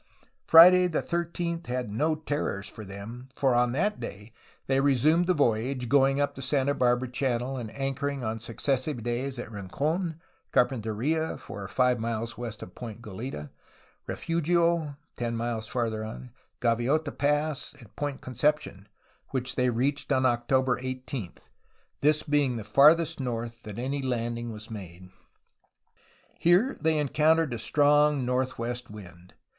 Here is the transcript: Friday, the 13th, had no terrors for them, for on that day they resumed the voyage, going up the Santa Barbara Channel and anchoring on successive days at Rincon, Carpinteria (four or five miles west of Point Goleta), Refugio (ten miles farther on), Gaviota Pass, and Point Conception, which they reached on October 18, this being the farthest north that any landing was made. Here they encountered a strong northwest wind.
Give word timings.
Friday, 0.47 0.87
the 0.87 1.03
13th, 1.03 1.67
had 1.67 1.91
no 1.91 2.15
terrors 2.15 2.67
for 2.67 2.83
them, 2.83 3.29
for 3.35 3.53
on 3.53 3.71
that 3.73 3.99
day 3.99 4.33
they 4.65 4.79
resumed 4.79 5.27
the 5.27 5.35
voyage, 5.35 5.87
going 5.89 6.19
up 6.19 6.33
the 6.33 6.41
Santa 6.41 6.73
Barbara 6.73 7.07
Channel 7.07 7.57
and 7.57 7.69
anchoring 7.75 8.23
on 8.23 8.39
successive 8.39 9.03
days 9.03 9.37
at 9.37 9.51
Rincon, 9.51 10.19
Carpinteria 10.53 11.37
(four 11.39 11.61
or 11.61 11.67
five 11.67 11.99
miles 11.99 12.35
west 12.35 12.63
of 12.63 12.73
Point 12.73 13.03
Goleta), 13.03 13.51
Refugio 14.07 14.95
(ten 15.19 15.35
miles 15.35 15.67
farther 15.67 16.03
on), 16.03 16.31
Gaviota 16.61 17.15
Pass, 17.15 17.75
and 17.79 17.95
Point 17.95 18.21
Conception, 18.21 18.87
which 19.29 19.53
they 19.53 19.69
reached 19.69 20.11
on 20.11 20.25
October 20.25 20.79
18, 20.81 21.33
this 21.99 22.23
being 22.23 22.55
the 22.55 22.63
farthest 22.63 23.19
north 23.19 23.61
that 23.61 23.77
any 23.77 24.01
landing 24.01 24.51
was 24.51 24.71
made. 24.71 25.11
Here 26.39 26.75
they 26.81 26.97
encountered 26.97 27.53
a 27.53 27.59
strong 27.59 28.25
northwest 28.25 28.89
wind. 28.89 29.35